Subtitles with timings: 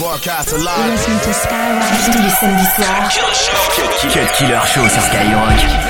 [0.00, 0.92] Broadcast You're alive.
[0.92, 3.10] listening to Skyrock tous les samedis soirs.
[4.08, 5.89] Cut Killer Show sur Skyrock.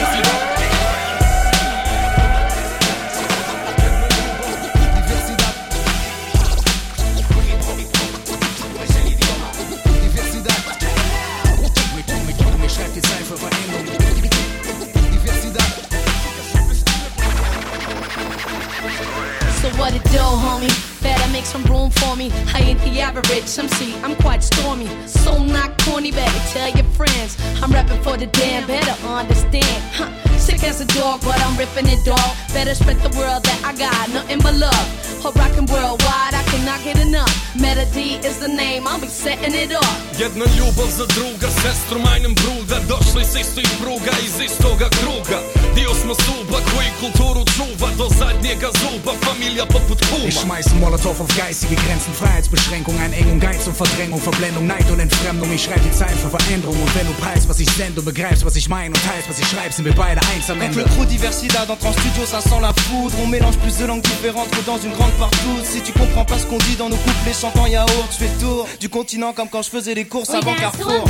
[23.51, 24.89] Average MC, I'm quite stormy.
[25.07, 27.37] So not corny, better tell your friends.
[27.63, 29.83] I'm rapping for the damn, better understand.
[29.93, 30.11] Huh.
[30.39, 32.31] Sick as a dog, but I'm ripping it dog.
[32.53, 34.87] Better spread the world that I got nothing but love.
[35.23, 37.35] Hope rockin' worldwide, I cannot get enough.
[37.61, 40.19] Melody is the name, I'll be setting it off.
[40.19, 45.91] Jedna ljubav za druga, sestru majnem bruda Došli s istih pruga, iz istoga kruga Dio
[46.03, 47.89] smo suba koji kulturu čuva?
[47.99, 53.67] Do zadnjega zuba, familija poput kuma Ich schmeiß Molotow auf geistige Grenzen, Freiheitsbeschränkung, Einengung, Geiz
[53.67, 55.49] und Verdrängung, Verblendung, Neid und Entfremdung.
[55.55, 58.45] Ich schreib die Zeilen für Veränderung und wenn du preist, was ich sende und begreifst,
[58.45, 60.81] was ich meine und teilst, was ich schreib, sind wir beide eins am Ende.
[60.81, 63.15] le crew diversidad entre en studio, ça sent la foudre.
[63.23, 65.65] On mélange plus de langues différentes que dans une grande partouze.
[65.73, 68.67] Si tu comprends pas ce qu'on dit dans nos couplets chantants yaourt, je fais tour
[68.81, 71.05] du continent comme quand je faisais les courses avant Carrefour.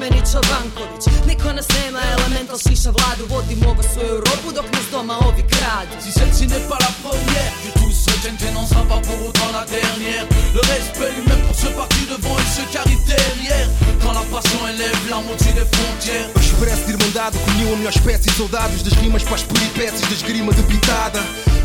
[0.00, 4.86] Adlešić, Bogmeni, Čobanković Niko nas nema, elemental šiša vladu Vodi mogo svoju Europu dok nas
[4.92, 9.50] doma ovi kradu Si celle-ci n'est pas la première, tout n'en sera pas pour autant
[9.52, 10.24] la dernière.
[10.54, 13.68] Le respect lui-même pour ce parti devant et ce qui derrière.
[14.02, 16.28] Quand la passion élève l'âme au-dessus des frontières.
[16.36, 20.00] Expresso de irmandade que uniu a melhor espécie de soldados Das rimas para as peripécias
[20.02, 21.20] da esgrima debitada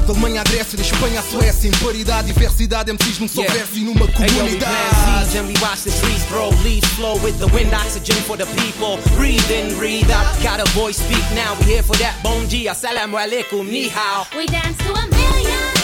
[0.06, 3.54] Da Alemanha à Grécia, da Espanha à Suécia Imparidade, diversidade, MCs num só Yeah.
[3.54, 6.50] verso e numa Hey, yo, we comunidade and we watch the trees grow.
[6.64, 8.98] Leaves flow with the wind, oxygen for the people.
[9.16, 10.26] Breathe in, breathe out.
[10.42, 11.56] Got a voice, speak now.
[11.60, 12.16] We here for that.
[12.24, 14.26] Bon dia, assalamu alaikum, ni hao.
[14.38, 15.75] We dance to a million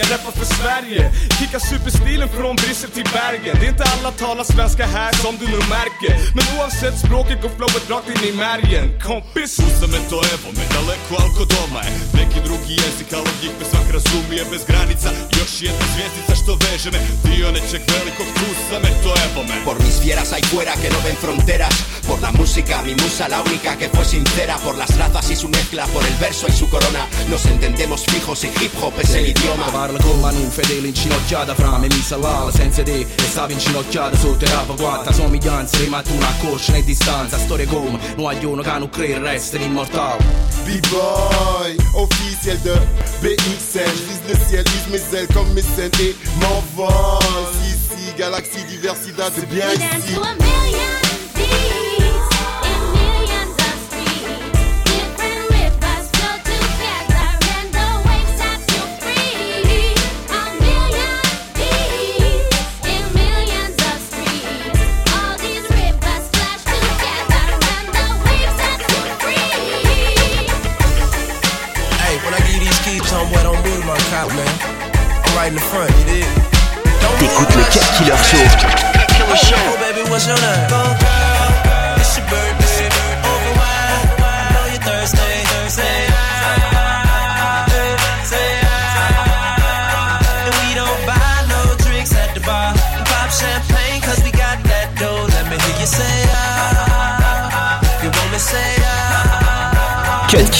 [0.00, 1.02] jag rappar för Sverige
[1.38, 5.46] Kickar superstilen från Bryssel till Bergen Det är inte alla talar svenska här som du
[5.56, 9.52] nog märker Men oavsett språket går flowet rakt in i märgen Kompis!
[9.66, 13.64] Usam je to evo me, daleko alko doma je Neki drugi jezik, ali njih me
[13.70, 15.08] svak razumije bez granica
[15.38, 19.76] Još jedna zvijezdica što veže me Dio nečeg velikog tu sam, eto evo me Por
[19.84, 21.74] mis fieras ahí fuera que no ven fronteras.
[22.06, 24.56] Por la música, mi musa, la única que fue sincera.
[24.56, 27.06] Por las razas y su mezcla, por el verso y su corona.
[27.30, 29.66] Nos entendemos fijos y hip hop es el idioma.
[29.82, 34.46] Parla con Manu, fedele inginocchiata fra me, mi salvava senza te E stavi inginocchiata sotto
[34.46, 39.18] rapa quattro somiglianze Rimatti una corsa e distanza, storie come Non agliono che non crede,
[39.18, 40.22] resta immortale
[40.62, 42.80] B-boy, officiel de
[43.18, 43.90] BXL.
[44.06, 47.48] Vise le ciel, vise mes ailes comme mes scènes et m'envole.
[47.64, 50.91] Si, si, galaxie, diversité, c'est bien ici.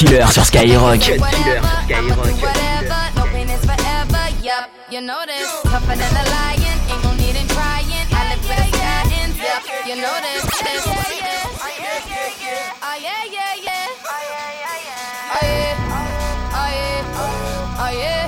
[0.03, 0.99] Killer sur Skyrock.
[0.99, 2.19] Cut Killer sur Skyrock.
[2.43, 4.25] Whatever, no pain is forever.
[4.43, 5.47] Yup, you know this.
[5.63, 7.87] Tougher than a lion, ain't no need in trying.
[8.11, 10.43] I live with a sky and yup, you know this.
[10.59, 10.83] this.
[10.83, 10.91] Oh
[12.99, 13.87] yeah, yeah, yeah.
[14.03, 16.99] Oh yeah, oh yeah,
[17.79, 18.27] oh yeah, oh, yeah.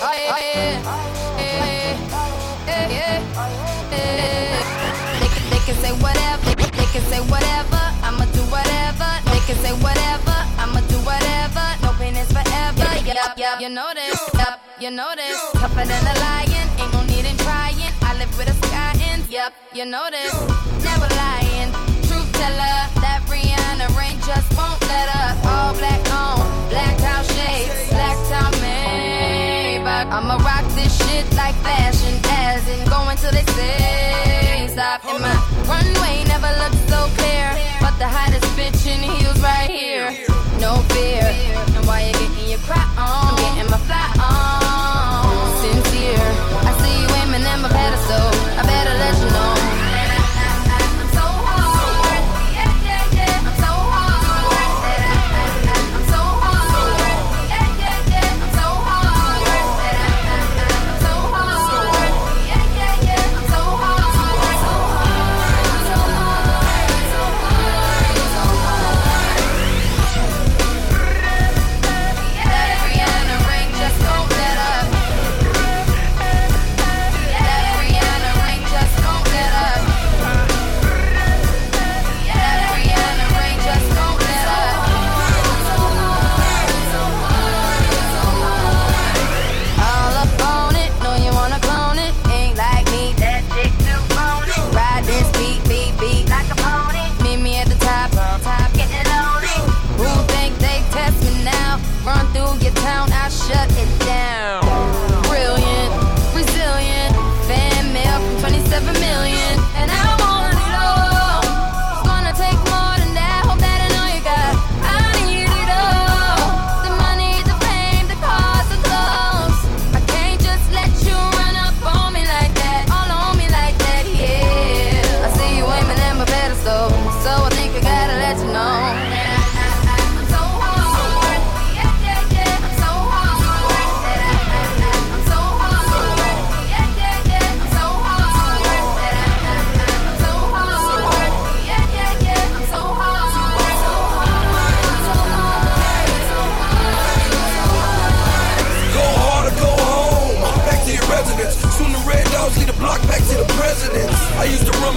[0.00, 0.78] Oh yeah, yeah,
[1.38, 1.98] yeah,
[2.68, 3.18] yeah, yeah.
[5.18, 7.77] They can, they can say whatever, they can say whatever.
[9.48, 10.36] Can say whatever.
[10.60, 11.64] I'ma do whatever.
[11.80, 12.84] No pain is forever.
[13.08, 14.20] Yup, yup, you know this.
[14.34, 15.40] Yup, you know this.
[15.56, 17.92] Tougher than a lion, ain't no need in trying.
[18.04, 20.34] I live with a sky and Yep, you know this.
[20.84, 21.72] Never lying.
[22.04, 22.76] Truth teller.
[23.00, 25.40] That Rihanna rain just won't let up.
[25.48, 30.12] All black on, black out shades, black out Maybach.
[30.12, 35.04] I'ma rock this shit like fashion, as in going till they say stop.
[35.08, 35.34] And my
[35.64, 37.48] runway never looked so clear,
[37.98, 40.06] the hottest bitch in heels right here.
[40.60, 41.26] No fear.
[41.74, 45.50] And while you're getting your cry on, I'm getting my fly on.
[45.58, 46.30] Sincere.
[46.62, 48.30] I see you aiming at my pedestal.
[48.54, 49.87] I better let you know.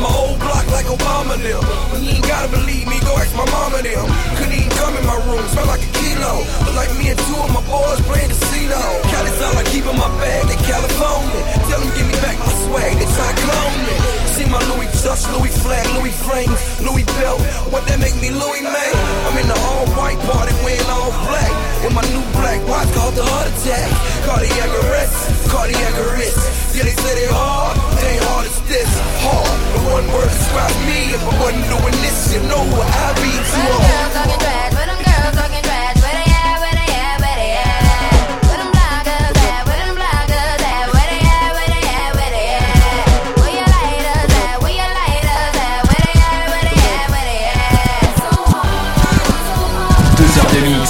[0.01, 1.61] My whole block like Obama them.
[2.01, 4.05] You ain't gotta believe me, go ask my mama them.
[4.35, 6.41] Couldn't even come in my room, smell like a kilo.
[6.65, 8.81] Look like me and two of my boys playing casino.
[9.13, 11.41] Cali's all I keep in my bag, they California.
[11.69, 13.95] Tell them give me back my swag, they try to clone me.
[14.33, 17.39] See my Louis Dutch, Louis flag, Louis frames, Louis belt.
[17.71, 18.91] What that make me Louis May?
[19.27, 21.51] I'm in the all white party wearing all black.
[21.87, 23.87] In my new black watch called the heart attack.
[24.27, 25.15] Cardiac arrest,
[25.47, 26.75] cardiac arrest.
[26.75, 28.91] Yeah, they say they hard, they ain't hard as this.
[29.23, 31.15] Hard, the one word describes me.
[31.15, 34.50] If I wasn't doing this, you know what I'd be.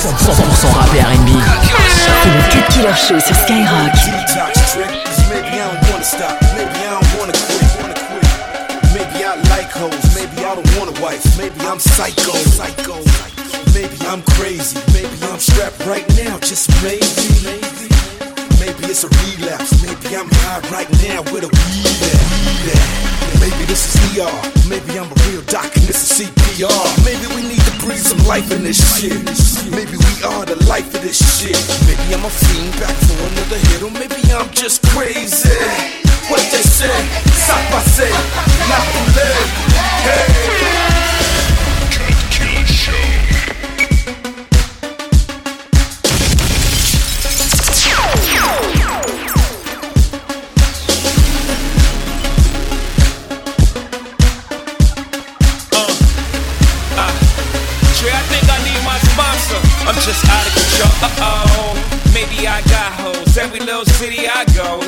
[0.01, 1.29] 100% rap et R&B.
[2.23, 3.93] C'est le Cut Killer Show sur Skyrock.
[3.93, 7.61] Detox trick, 'cause maybe I don't wanna stop, maybe I don't wanna quit.
[8.95, 12.97] Maybe I like hoes, maybe I don't want a wife, maybe I'm psycho, psycho.
[13.75, 17.05] Maybe I'm crazy, maybe I'm strapped right now, just maybe,
[17.45, 17.93] maybe.
[18.59, 22.73] Maybe it's a relapse, maybe I'm high right now with a weed at, weed.
[23.39, 24.33] Maybe this is ER,
[24.67, 26.85] maybe I'm a real doc and this is CPR.
[27.05, 29.17] Maybe we need to breathe some life in this shit.
[29.71, 31.57] Maybe we are the life of this shit.
[31.87, 35.49] Maybe I'm a fiend back for another hit, or maybe I'm just crazy.
[36.29, 36.93] What they say,
[37.33, 38.11] stop I say,
[39.17, 39.49] late.
[40.05, 40.90] Hey.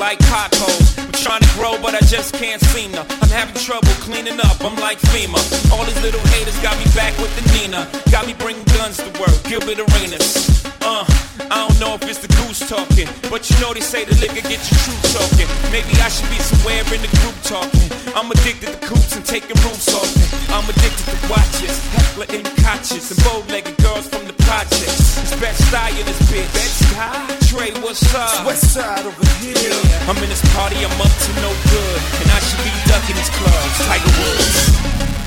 [0.03, 0.97] like cockholes.
[0.97, 3.01] We're trying grow, but I just can't seem to.
[3.23, 4.59] I'm having trouble cleaning up.
[4.59, 5.39] I'm like FEMA.
[5.71, 7.87] All these little haters got me back with the Nina.
[8.11, 9.31] Got me bringing guns to work.
[9.47, 10.59] Gilbert Arenas.
[10.83, 11.07] Uh,
[11.47, 14.43] I don't know if it's the goose talking, but you know they say the liquor
[14.43, 15.47] get you true talking.
[15.71, 17.87] Maybe I should be somewhere in the group talking.
[18.11, 20.11] I'm addicted to coops and taking rooms off.
[20.51, 25.15] I'm addicted to watches, heckler and couches, and bow-legged girls from the projects.
[25.23, 26.51] It's best style in this bitch.
[26.51, 27.47] Best?
[27.47, 28.45] Trey, what's up?
[28.45, 29.71] West side over here.
[30.05, 33.29] I'm in this party, I'm up to no good, and I should be ducking these
[33.29, 33.77] clubs.
[33.85, 35.22] Tiger Woods.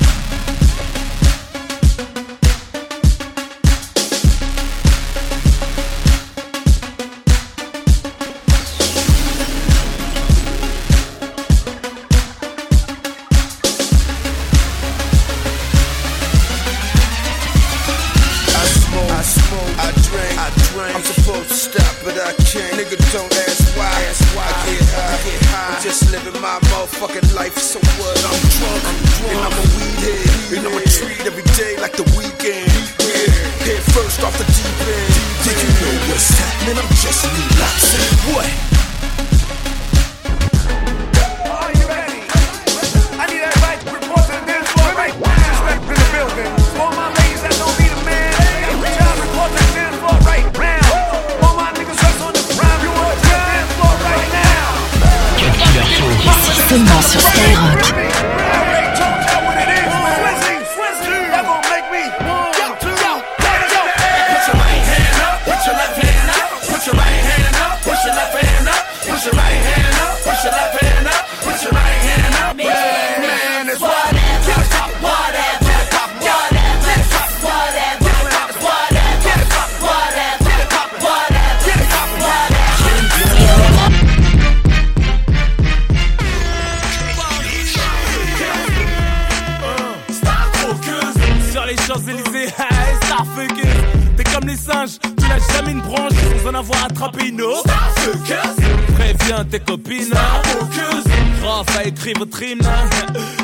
[36.66, 36.82] Happening?
[36.82, 38.34] I'm just relaxing.
[38.34, 38.75] What?
[93.16, 97.40] Starfuckers T'es comme les singes, tu n'as jamais une branche sans en avoir attrapé une
[97.42, 97.60] autre.
[97.60, 98.56] Starfuckers.
[98.94, 101.04] Préviens tes copines Starfuckers.
[101.40, 102.66] Prof a écrit votre hymne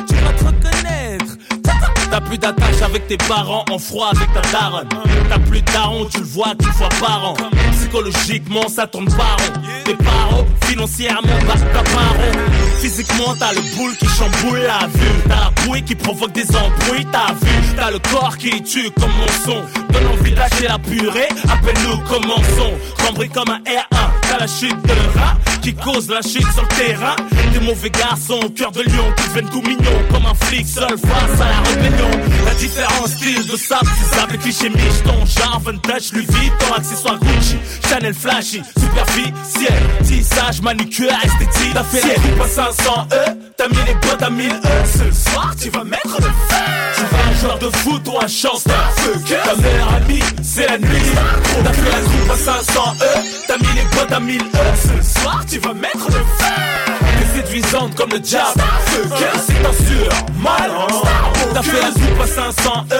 [0.07, 1.37] Tu vas te reconnaître
[2.13, 4.87] T'as plus d'attache avec tes parents, en froid avec ta daronne.
[5.29, 7.33] T'as plus de daron, tu le vois qu'une fois par an.
[7.71, 9.61] Psychologiquement, ça tourne par rond.
[9.83, 12.31] Tes parents, financièrement, bah, t'as pas rond.
[12.79, 15.23] Physiquement, t'as le boule qui chamboule la vue.
[15.27, 17.75] T'as la bouille qui provoque des embrouilles, t'as vu.
[17.75, 19.61] T'as le corps qui tue comme mon son.
[19.91, 22.73] Donne envie de la purée, appelle-nous commençons.
[23.03, 27.15] Cambré comme un R1, la chute de rat qui cause la chute sur le terrain.
[27.53, 31.41] Des mauvais garçons, cœur de lion qui deviennent tout mignons comme un flic seul face
[31.41, 32.09] à la rébellion.
[32.45, 37.57] La différence style de sable, c'est sable, cliché micheton, genre vintage, Louis Vuitton, accessoire Gucci,
[37.87, 41.73] Chanel flashy, superficiel, tissage, manucure, esthétique.
[41.73, 44.51] T'as fait à 500 E, t'as mis les bottes à 1000 E.
[44.85, 46.92] Ce soir, tu vas mettre le feu.
[47.43, 48.89] Joueur de foot ou un chanteur.
[49.27, 51.11] Ta meilleure amie, c'est la nuit.
[51.61, 53.05] T'as fait la coupe à 500 E,
[53.47, 55.01] t'as mis les bottes à 1000 E.
[55.03, 56.53] Ce soir, tu vas mettre le feu.
[57.19, 58.63] T'es séduisante comme le diable.
[58.87, 60.09] C'est sûr,
[60.39, 60.87] malin.
[61.53, 62.95] T'as fait la coupe à 500 E,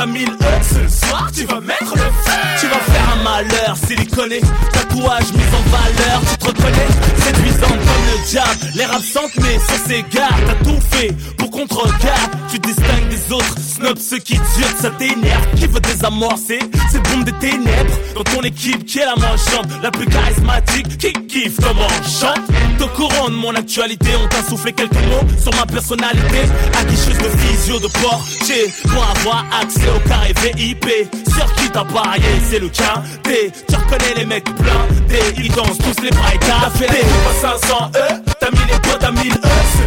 [0.00, 0.28] à 1000.
[0.62, 2.32] Ce soir, tu vas mettre le feu.
[2.58, 4.40] Tu vas faire un malheur, siliconé.
[4.72, 6.86] Tatouage mis en valeur, tu te reconnais.
[7.18, 8.72] Séduisante comme le diable.
[8.76, 10.04] L'air absente, mais sur ses.
[10.10, 12.32] T'as tout fait pour qu'on te regarde.
[12.50, 13.54] Tu distingues des autres.
[13.58, 15.46] Snob ceux qui durent, ça t'énerve.
[15.56, 16.58] Qui veut désamorcer
[16.90, 17.98] C'est boom des ténèbres?
[18.14, 22.42] Dans ton équipe, qui est la manchante La plus charismatique, qui kiffe comment on chante?
[22.78, 26.42] T'es courant de mon actualité, on t'a soufflé quelques mots sur ma personnalité.
[26.78, 28.72] Aguicheuse de physio, de portier.
[28.88, 30.86] Pour avoir accès au carré VIP.
[31.34, 32.68] Sur qui t'as parié, c'est le.
[32.68, 35.34] T, tu reconnais les mecs blindés.
[35.36, 38.72] Ils dansent tous les bras et T'as fait les coups à 500 E, t'as mis
[38.72, 39.79] les bottes à 1000 E.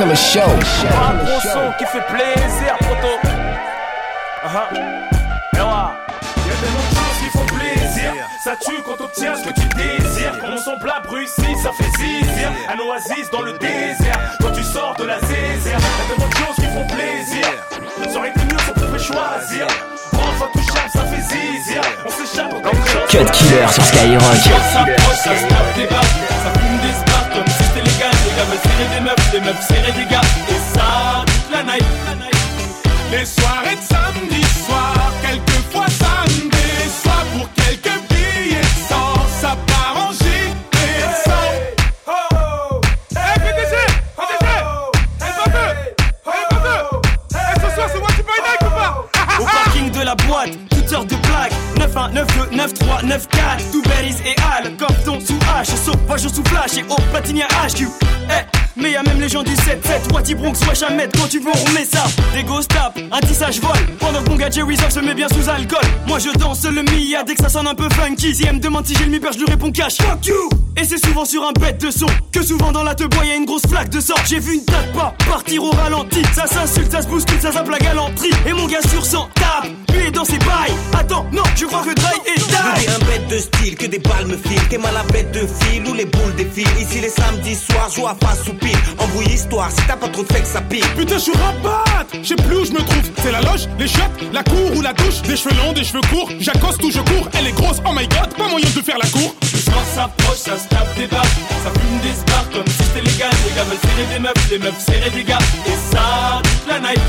[0.00, 0.40] Killer Show.
[0.40, 3.20] Un gros son qui fait plaisir, poto.
[4.46, 4.58] Uh-huh.
[4.72, 5.64] Eh ouais.
[6.46, 8.26] Y'a tellement de choses qui font plaisir.
[8.42, 10.38] Ça tue quand t'obtiens ce que tu désires.
[10.40, 12.50] Quand mon plat bruit-ci, ça fait zizir.
[12.72, 14.18] Un oasis dans le désert.
[14.40, 15.78] Quand tu sors de la zézère.
[15.78, 17.46] Y'a tellement de choses qui font plaisir.
[18.10, 19.66] Ça aurait été mieux si on pouvait choisir.
[20.14, 21.82] Enfin touchable, ça fait zizir.
[22.06, 22.54] On s'échappe.
[23.10, 24.22] Cut Killer sur Skyrock.
[24.22, 27.09] Ça s'approche, ça se tape des barres, ça fume des
[28.44, 30.20] veulent serrer des meufs, les meufs serrer des gars.
[30.48, 31.84] Et ça, toute la night.
[33.10, 39.14] Les soirées de samedi soir, quelquefois ça me déçoit pour quelques billets de sang.
[39.40, 40.30] Ça part en soir
[49.38, 54.16] Au parking de la boîte, toutes heures de blagues 9-1, 9-2, 9-3, 9-4 Tout berries
[54.24, 55.74] et Al, Compton sous H.
[55.76, 58.09] Sauvage sous flash et au platinia HQ
[59.32, 60.54] Eh, mais du 7-7 Wati Bronx,
[60.86, 64.22] à mettre quand tu veux on remet ça Des ghost tap, un tissage vol Pendant
[64.22, 67.22] que mon gars Jerry Zog se met bien sous alcool Moi je danse le Mia
[67.24, 69.32] dès que ça sonne un peu funky Si elle me demande si j'ai le mi-père
[69.32, 72.42] je lui réponds cash Fuck you Et c'est souvent sur un bête de son Que
[72.42, 74.92] souvent dans la te bois y'a une grosse flaque de sang J'ai vu une tape
[74.92, 78.66] pas partir au ralenti Ça s'insulte, ça se bouscule, ça zappe la galanterie Et mon
[78.66, 80.72] gars sur 100 tape Lui est dans ses bails.
[80.98, 82.88] Attends, non, je crois que Dry est die.
[82.88, 84.68] un bête de style, que des balles me filent.
[84.68, 86.68] T'es mal à bête de fil ou les boules défilent.
[86.80, 88.76] Ici les samedis soirs, joue à face ou pile.
[88.98, 90.84] Embrouille histoire, si t'as pas trop de que ça pile.
[90.96, 91.84] Putain, je suis rabat
[92.22, 93.10] Je sais plus où je me trouve.
[93.22, 95.20] C'est la loge, les chiottes, la cour ou la douche.
[95.22, 96.30] Des cheveux longs, des cheveux courts.
[96.38, 97.28] J'accoste ou je cours.
[97.38, 99.34] Elle est grosse, oh my god, pas moyen de faire la cour.
[99.42, 101.24] Le soir s'approche, ça se tape des barres,
[101.64, 103.30] ça fume des spars comme si c'était légal.
[103.46, 105.38] Les gars veulent serrer des meufs, les meufs serrer des gars.
[105.66, 107.00] Et ça, toute la night.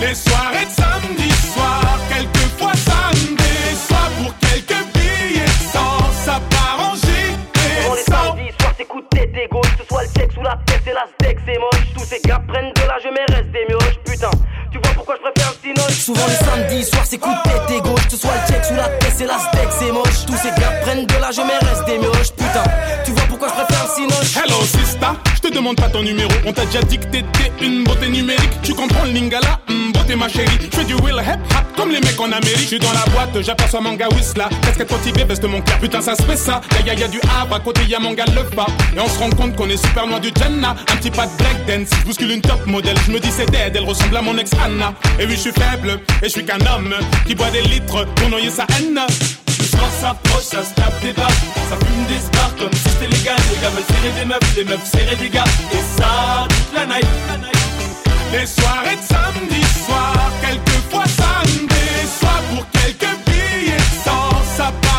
[0.00, 4.10] Les soirées de samedi soir, quelquefois ça me déçoit.
[4.18, 9.06] Pour quelques billets de sang, ça part en Pendant les samedis soirs, c'est coup de
[9.08, 9.60] tête égo.
[9.60, 11.06] Que ce soit le sexe ou la tête, c'est la
[11.46, 11.92] c'est moche.
[11.94, 13.98] Tous ces gars prennent de l'âge, mais restent des mioches.
[14.04, 14.30] Putain,
[14.70, 17.80] tu vois pourquoi je préfère le Souvent les samedis soirs, c'est coup de tête et
[17.80, 18.04] gauche.
[18.04, 20.26] Que ce soit le check sous la tête, c'est la steak, c'est moche.
[20.26, 22.32] Tous ces gars prennent de l'âge, mais restent des mioches.
[22.36, 22.64] Putain,
[25.72, 26.30] pas ton numéro.
[26.44, 28.50] On t'a déjà dit que t'étais une beauté numérique.
[28.62, 30.58] Tu comprends le lingala, hmm, beauté ma chérie.
[30.60, 32.58] Je fais du will hip hop comme les mecs en Amérique.
[32.58, 34.50] Je suis dans la boîte, j'aperçois mon gars Whistla.
[34.62, 35.78] Casquette motivée, veste mon cœur.
[35.78, 36.60] Putain, ça se fait ça.
[36.84, 38.66] Y'a y, y a du Havre, à côté y a mon gars le pas.
[38.94, 40.76] Et on se rend compte qu'on est super loin du Jenna.
[40.92, 42.96] Un petit pas de breakdance, je bouscule une top modèle.
[43.06, 44.92] Je me dis c'est dead, elle ressemble à mon ex Anna.
[45.18, 46.94] Et oui, je suis faible, et je suis qu'un homme
[47.26, 49.00] qui boit des litres pour noyer sa haine.
[49.64, 51.30] Soir s'approche, ça se tape des barres,
[51.70, 53.36] ça fume des spars comme si c'était légal.
[53.50, 55.44] Les gars veulent serrer des meufs, les meufs serrer des gars.
[55.72, 57.06] Et ça, toute la night.
[58.32, 62.40] Les soirées de samedi soir, quelquefois ça me déçoit.
[62.50, 64.93] Pour quelques billets de sang, ça part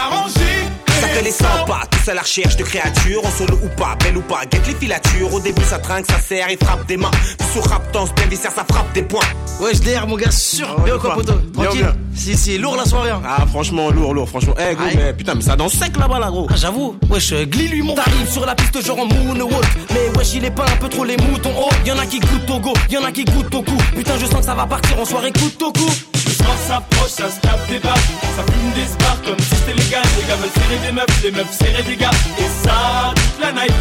[1.23, 4.21] les 100 pas, tous à la recherche de créatures, en solo ou pas, belle ou
[4.21, 5.33] pas, guette les filatures.
[5.33, 7.11] Au début ça trinque, ça serre, il frappe des mains.
[7.37, 9.23] Puis sur Raptance, bien viscère, ça frappe des points.
[9.61, 10.79] Ouais, je l'air, mon gars, sûr.
[10.81, 11.93] bien ou quoi, poteau Tranquille.
[12.13, 13.09] Si, si, lourd la soirée.
[13.11, 13.21] hein.
[13.25, 14.53] Ah, franchement, lourd, lourd, franchement.
[14.57, 14.97] Eh, gros, Aïe.
[14.97, 16.47] mais putain, mais ça danse sec là-bas, là, gros.
[16.49, 17.95] Ah, j'avoue, wesh, euh, glis lui mon.
[17.95, 21.03] T'arrives sur la piste genre en moonwalk Mais wesh il est pas un peu trop
[21.05, 23.77] les moutons Oh y'en a qui goûtent au go, y'en a qui goûtent au cou
[23.95, 25.87] Putain je sens que ça va partir en soirée coup au cou
[26.37, 27.95] Soir s'approche, ça se tape des barres,
[28.35, 30.03] ça fume des spars comme si c'était légal.
[30.17, 32.11] Les gars veulent serrer des meufs, les meufs serrer des gars.
[32.37, 33.73] Et ça, toute la night.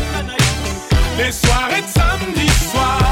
[1.19, 3.04] Les soirées de samedi soir,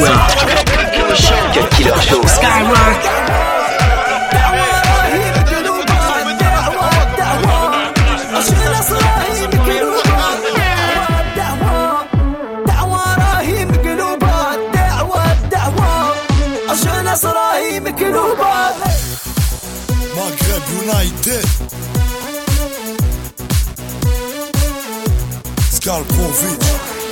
[0.00, 0.26] soir.
[1.52, 2.20] Cut Killer Show.
[20.16, 21.46] Maghreb United
[25.70, 27.09] Skalpovic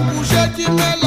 [0.00, 1.03] bouger, tu mets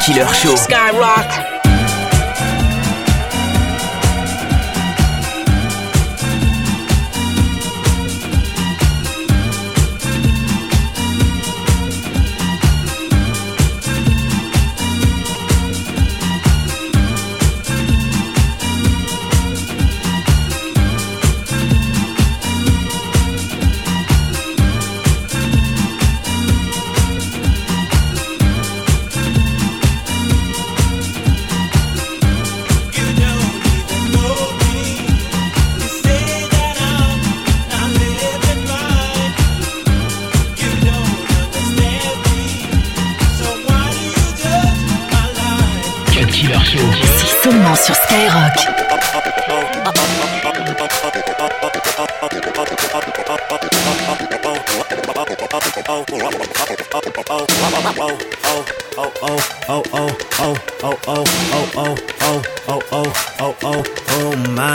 [0.00, 0.54] Killer Show.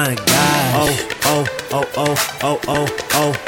[0.04, 0.28] My god.
[0.76, 0.92] Oh,
[1.24, 3.39] oh, oh, oh, oh, oh, oh, oh, oh, oh, oh,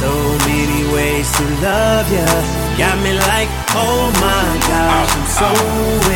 [0.00, 0.12] So
[0.48, 2.26] many ways to love you.
[2.80, 5.50] Got me like, oh my gosh, I'm so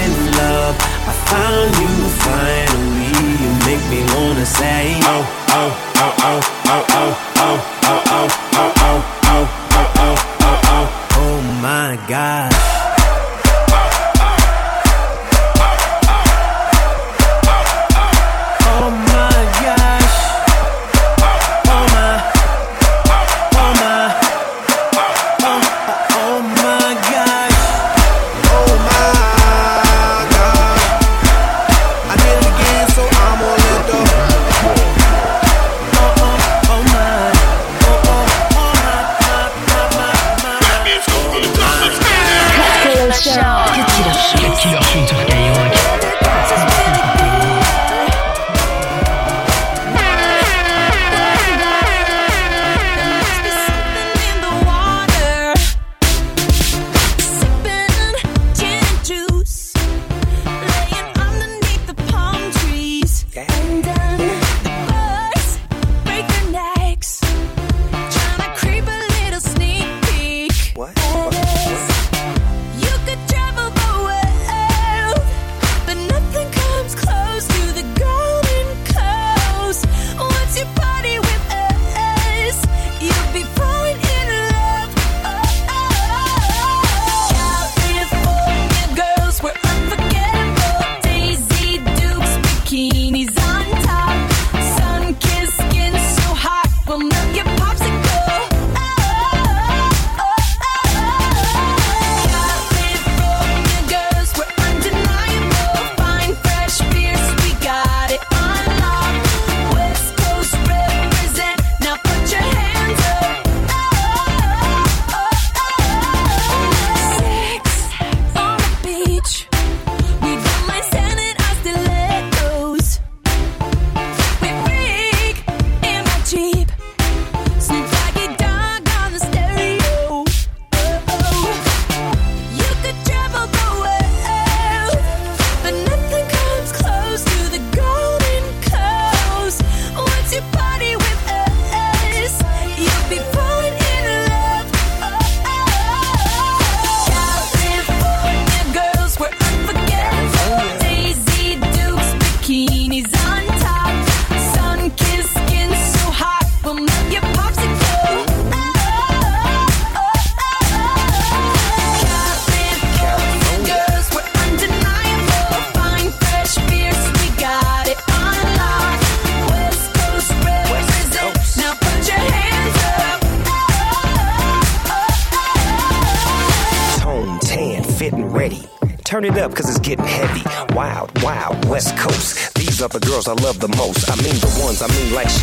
[0.03, 0.75] in love.
[1.11, 1.92] I found you
[2.25, 3.12] finally.
[3.42, 5.25] You make me wanna say, oh,
[5.59, 11.16] oh, oh, oh, oh, oh, oh, oh, oh, oh, oh, oh, oh, oh, oh, oh,
[11.16, 12.84] oh my gosh.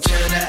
[0.00, 0.47] to that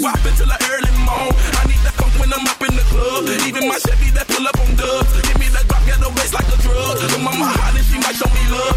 [0.00, 1.28] Then until the early morn.
[1.60, 3.28] I need that funk when I'm up in the club.
[3.44, 5.12] Even my Chevy that pull up on dubs.
[5.28, 6.96] Give me that drop, get the bass like a drug.
[6.96, 8.69] The mama hot and she might show me love.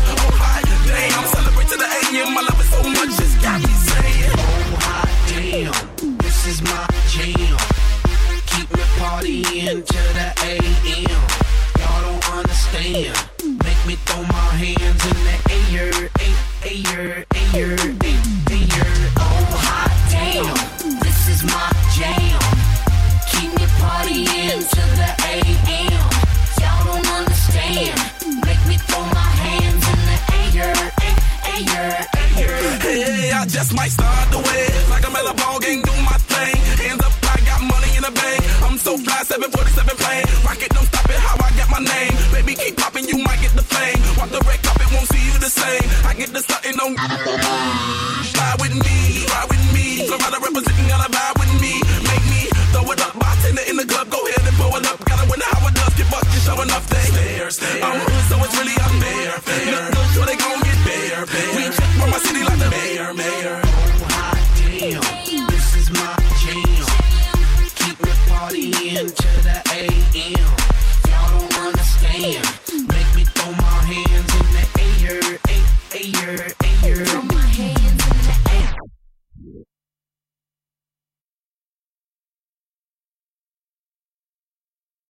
[33.73, 34.65] Hey, I just might start the way.
[34.89, 36.55] Like I'm at a ball game, do my thing.
[36.77, 38.41] Hands up, I got money in the bank.
[38.63, 40.25] I'm so fly, 747 plane.
[40.45, 42.13] Rocket, don't stop it, how I get my name.
[42.31, 43.97] Baby, keep popping, you might get the fame.
[44.17, 45.85] Walk the red carpet, won't see you the same.
[46.05, 46.93] I get the starting on.
[46.97, 50.05] Ride with me, ride with me.
[50.07, 51.73] Florida representing, gotta vibe with me.
[52.05, 52.41] Make me
[52.73, 54.99] throw it up, bartender in the club, go ahead and blow it up.
[55.05, 57.03] Gotta win how it does, get busted, show enough they.
[57.83, 59.33] I'm um, hood, so it's really unfair.
[59.35, 59.42] Look